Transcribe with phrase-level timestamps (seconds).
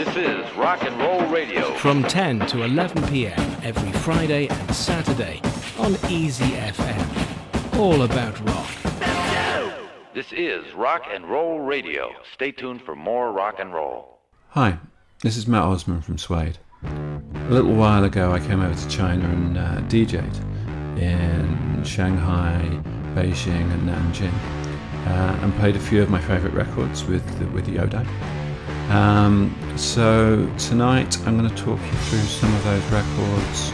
[0.00, 1.74] This is Rock and Roll Radio.
[1.74, 3.38] From 10 to 11 p.m.
[3.62, 5.42] every Friday and Saturday
[5.78, 7.78] on Easy FM.
[7.78, 8.70] All about rock.
[10.14, 12.12] This is Rock and Roll Radio.
[12.32, 14.20] Stay tuned for more rock and roll.
[14.48, 14.78] Hi,
[15.22, 16.56] this is Mat Osman from Suede.
[16.82, 22.62] A little while ago, I came over to China and uh, DJ'd in Shanghai,
[23.14, 24.32] Beijing, and Nanjing,
[25.08, 27.22] uh, and played a few of my favourite records with
[27.52, 28.39] with Yodai.
[28.90, 33.70] Um, so tonight, I'm going to talk you through some of those records,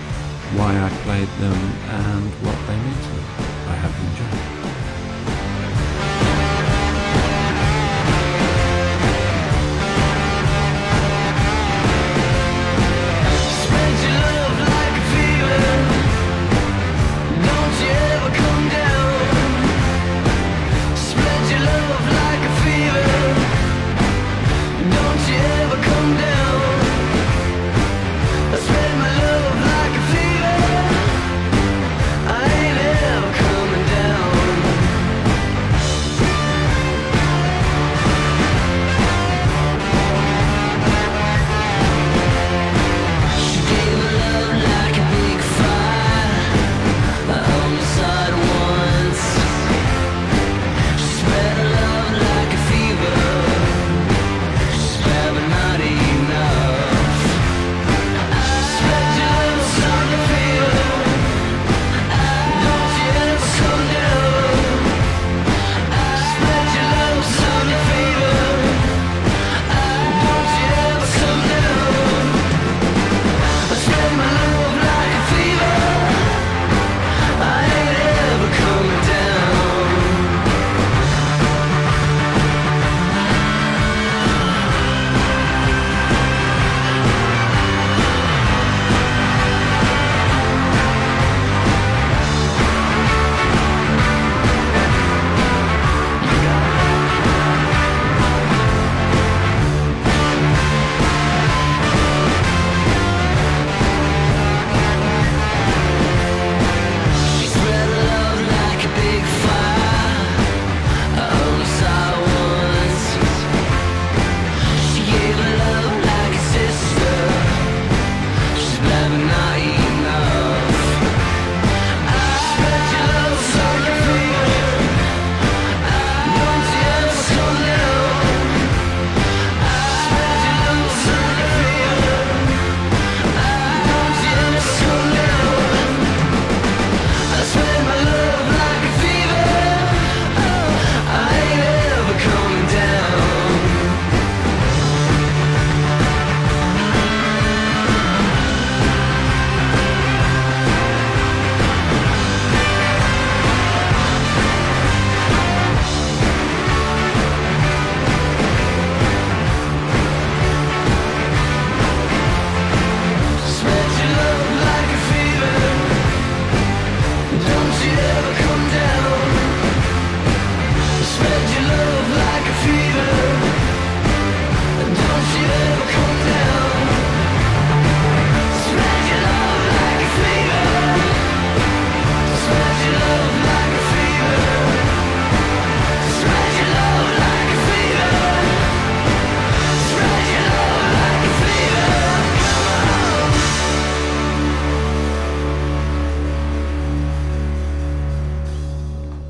[0.58, 3.22] why I played them, and what they mean to me.
[3.66, 4.35] I hope you enjoy.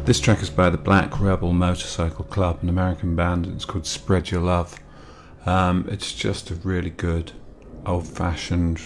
[0.06, 3.44] This track is by the Black Rebel Motorcycle Club, an American band.
[3.44, 4.78] and It's called Spread Your Love.
[5.44, 7.32] Um, it's just a really good,
[7.84, 8.80] old-fashioned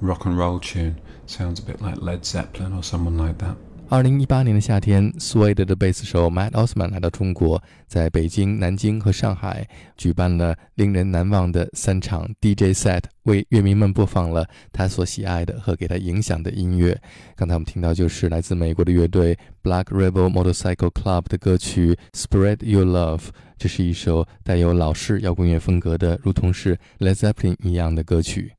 [0.00, 1.00] rock and roll tune.
[1.26, 3.56] Sounds a bit like Led Zeppelin or someone like that.
[3.90, 16.98] 二零一八年的夏天，Suede 的贝斯手 Matt Osman 来到中国，在北京、南京和上海举办了令人难忘的三场 DJ set，为乐迷们播放了他所喜爱的和给他影响的音乐。
[17.36, 23.18] 刚才我们听到就是来自美国的乐队 Black Rebel Motorcycle Club 的歌曲《Spread Your Love》，
[23.58, 28.54] 这是一首带有老式摇滚乐风格的，如同是 Led Zeppelin 一样的歌曲。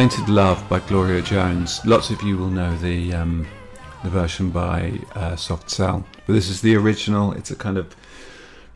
[0.00, 1.84] Tainted Love by Gloria Jones.
[1.84, 3.46] Lots of you will know the um,
[4.02, 7.34] the version by uh, Soft Cell, but this is the original.
[7.34, 7.94] It's a kind of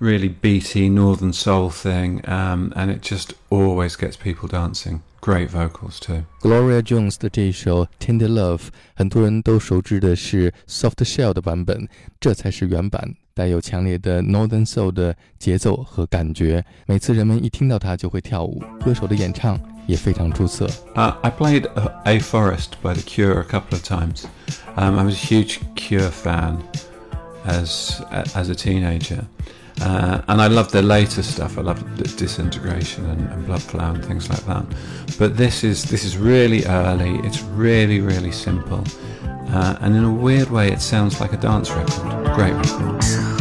[0.00, 5.00] really beaty northern soul thing, um, and it just always gets people dancing.
[5.22, 6.24] Great vocals too.
[6.42, 8.58] Gloria Jones 的这一首《Tainted Love》，
[8.94, 11.88] 很多人都熟知的是 Soft Cell 的版本，
[12.20, 16.62] 这才是原版，带有强烈的 Northern Soul 的节奏和感觉。
[16.86, 19.58] 每次人们一听到它就会跳舞，歌手的演唱
[21.24, 24.26] I played uh, A Forest by The Cure a couple of times.
[24.76, 26.62] Um, I was a huge Cure fan
[27.44, 28.02] as
[28.34, 29.26] as a teenager,
[29.82, 31.58] uh, and I loved their later stuff.
[31.58, 34.64] I loved Disintegration and, and Bloodflowers and things like that.
[35.18, 37.18] But this is this is really early.
[37.26, 38.84] It's really really simple,
[39.50, 42.34] uh, and in a weird way, it sounds like a dance record.
[42.34, 43.33] Great record.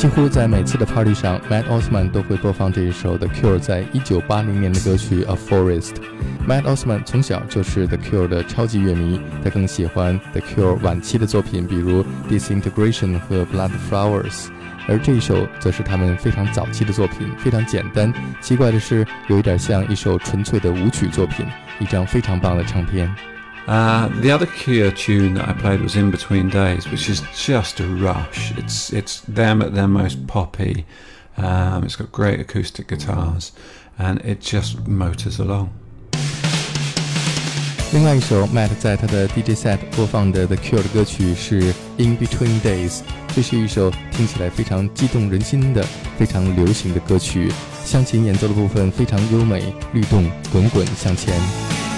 [0.00, 5.90] 几乎在每次的 party 上，Matt Osman 都会播放这一首 The Cure 在一九八零年的歌曲《A Forest》。
[6.48, 14.46] Matt Osman 从小就是 The Cure 的超级乐迷，他更喜欢 The Cure 晚期的作品，比如《Disintegration》和《Blood Flowers》。
[14.88, 18.10] 而这一首则是他们非常早期的作品，非常简单。
[18.40, 21.44] 奇怪的是，有一点像一首纯粹的舞曲作品，
[21.78, 23.14] 一张非常棒的唱片。
[23.68, 27.86] Uh, the other Cure tune that I played was In Between Days, which is just a
[27.86, 28.52] rush.
[28.56, 30.84] It's it's them at their most poppy.
[31.36, 33.52] Um, it's got great acoustic guitars,
[33.96, 35.68] and it just motors along.
[37.92, 42.90] 另外一首 Mat 在他的 DJ set 播放的 The Cure 的歌曲是 In Between Days》，
[43.34, 45.84] 这是一首听起来非常激动人心的、
[46.18, 47.52] 非常流行的歌曲。
[47.84, 51.89] 湘琴演奏的部分非常优美，律动滚滚向前。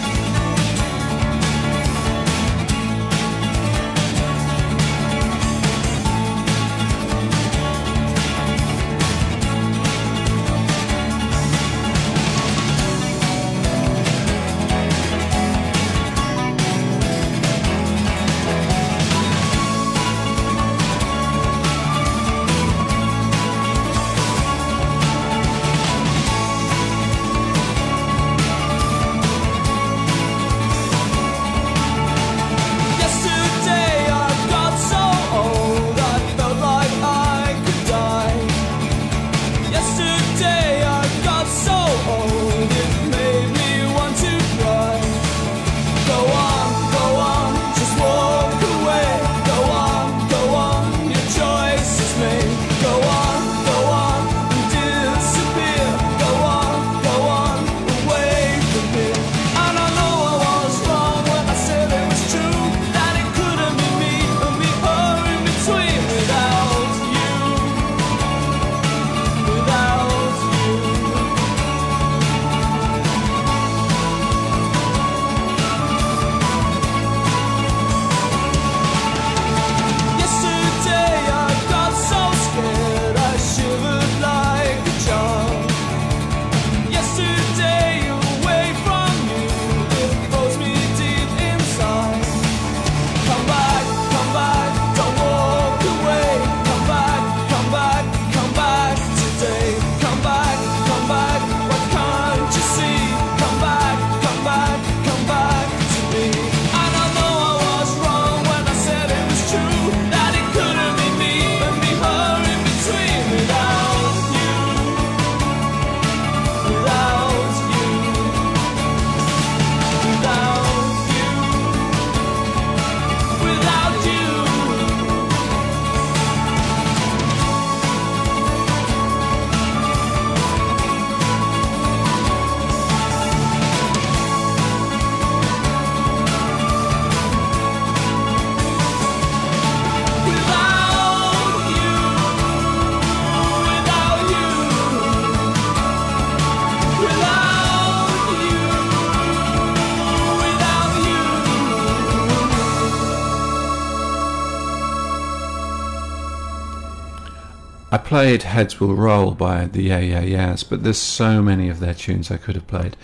[157.92, 161.78] I played Heads Will Roll by the Yeah Yeah Yeahs, but there's so many of
[161.78, 162.96] their tunes I could have played.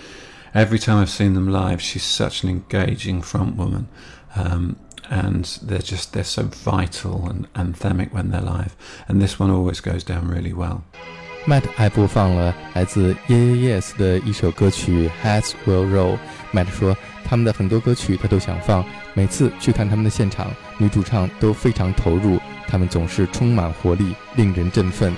[0.55, 3.87] Every time I've seen them live, she's such an engaging front woman.
[4.35, 4.77] Um,
[5.11, 8.77] and they're just they're so vital and anthemic when they're live
[9.09, 10.83] and this one always goes down really well
[11.47, 16.19] Mat 还播放了来自 Yeah Yes 的一首歌曲 Heads Will Roll。
[16.53, 22.39] Mat 说，他们的很多歌曲他都想放，每次去看他们的现场，女主唱都非常投入，
[22.69, 25.13] 他们总是充满活力，令人振奋。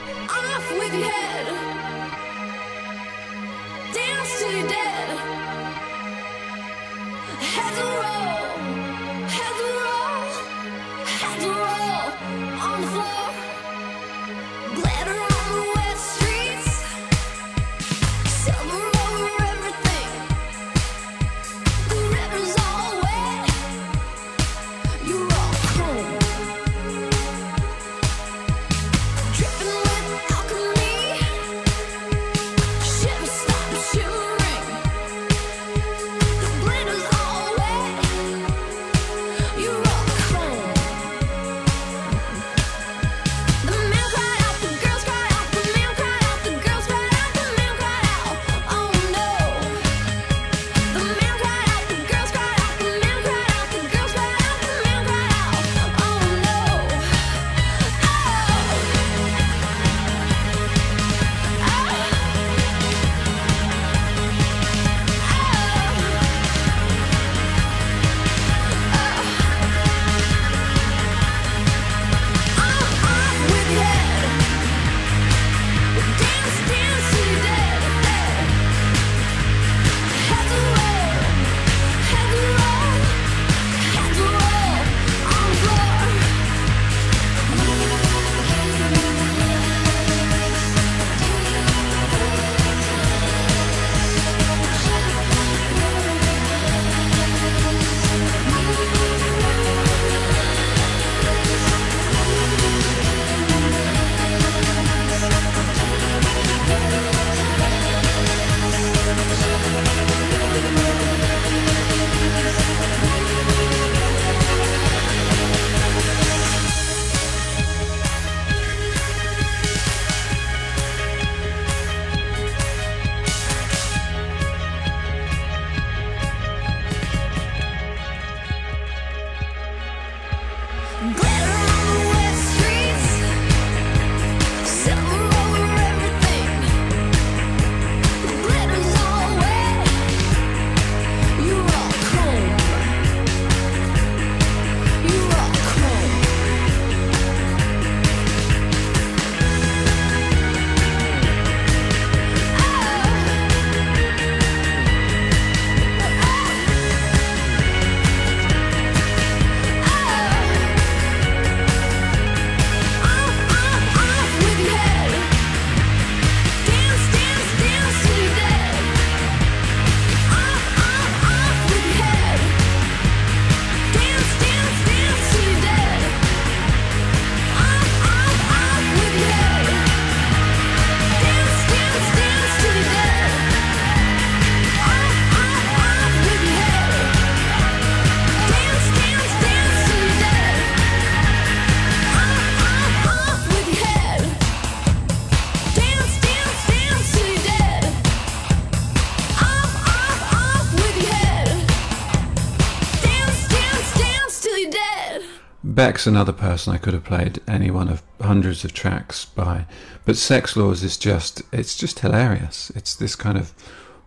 [205.90, 209.66] Beck's another person I could have played any one of hundreds of tracks by,
[210.04, 212.70] but Sexx Laws is just it's just hilarious.
[212.76, 213.52] It's this kind of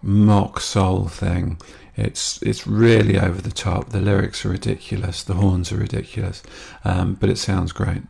[0.01, 1.59] mock soul thing.
[1.97, 3.89] It's it's really over the top.
[3.89, 5.23] The lyrics are ridiculous.
[5.23, 6.41] The horns are ridiculous,
[6.85, 8.03] um, but it sounds great.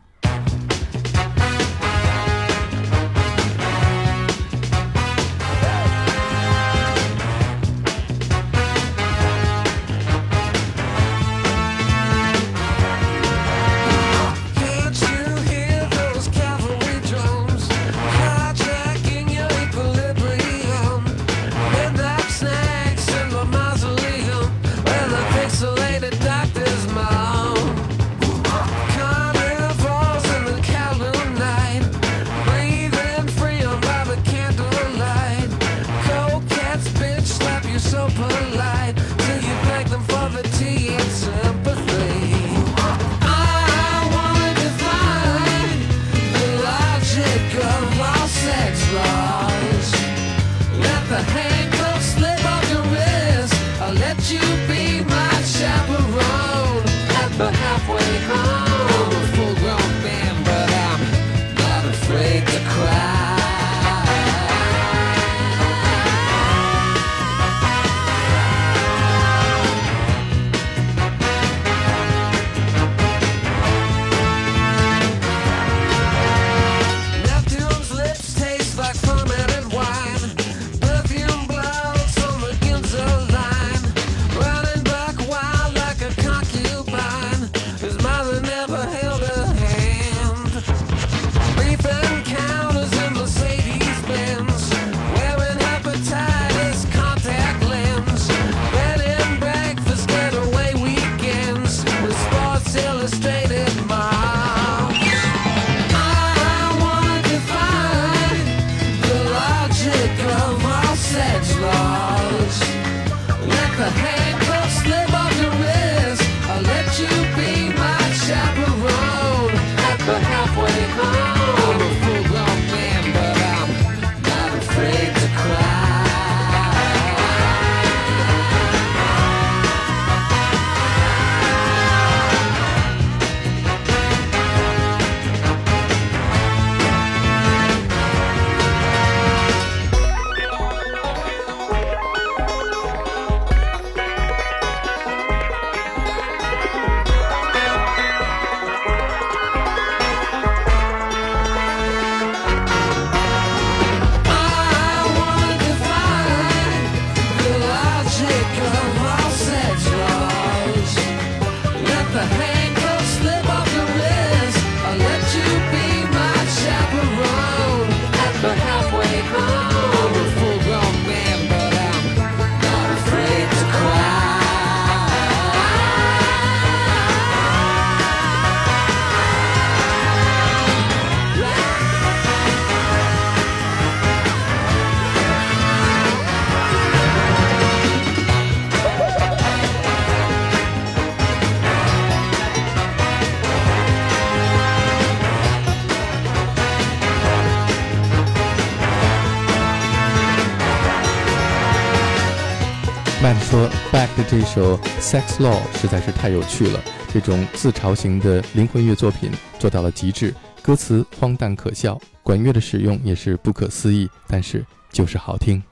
[203.24, 206.78] 曼说《Beck》的这首《Sexx Law》实在是太有趣了，
[207.10, 215.62] 这种自嘲型的灵魂乐作品做到了极致，歌词荒诞可笑，管乐的使用也是不可思议，但是就是好听。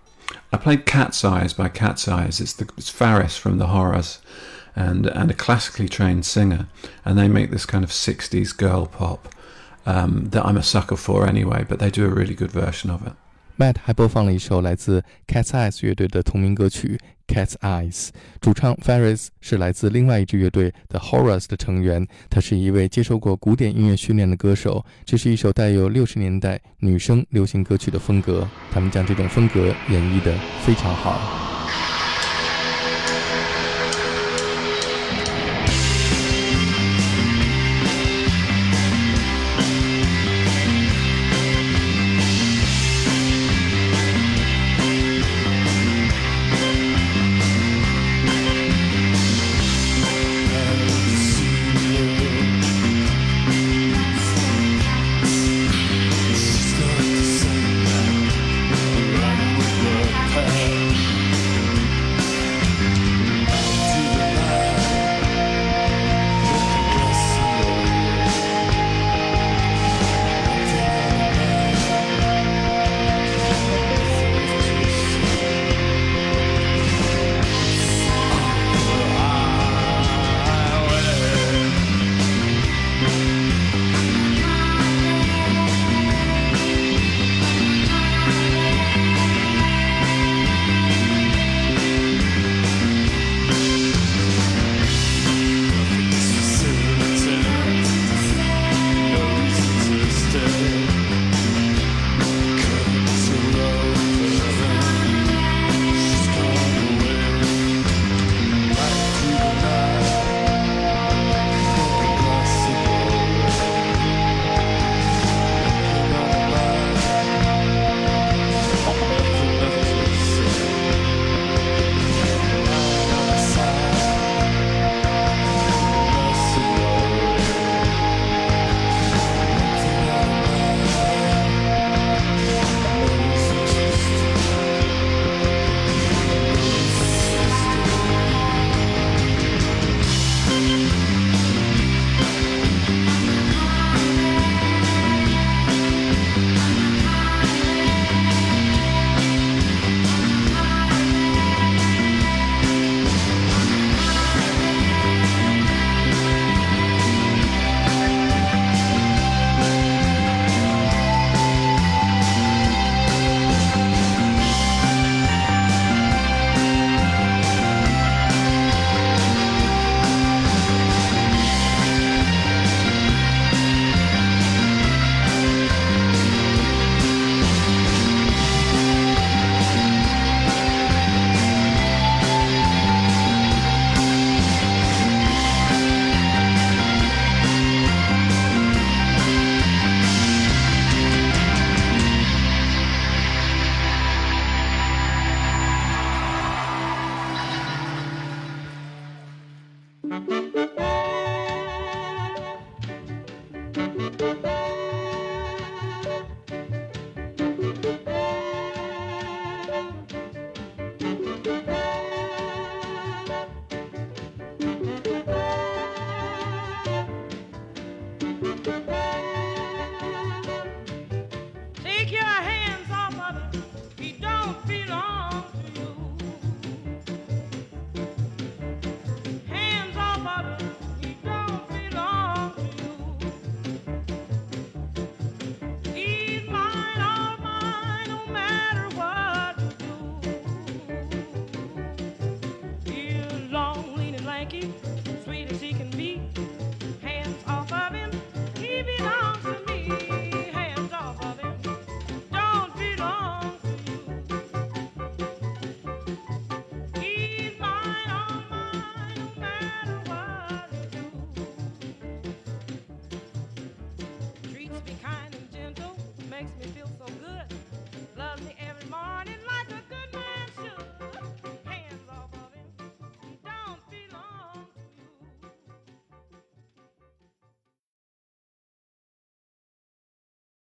[0.49, 2.41] I played Cat's Eyes by Cat's Eyes.
[2.41, 4.15] It's the it's Faris from the Horrors,
[4.75, 6.69] and and a classically trained singer,
[7.05, 9.29] and they make this kind of '60s girl pop
[9.85, 11.67] um, that I'm a sucker for anyway.
[11.69, 13.13] But they do a really good version of it.
[13.63, 16.99] Matt 还播放了一首来自 Cat's Eyes 乐队的同名歌曲
[17.33, 18.09] 《Cat's Eyes》，
[18.41, 24.85] 主唱 Faris 是来自另外一支乐队 The Horrors 的成员，他是一位接受过古典音乐训练的歌手。
[25.05, 31.52] 这是一首带有六十年代女声流行歌曲的风格，他们将这种风格演绎得非常好。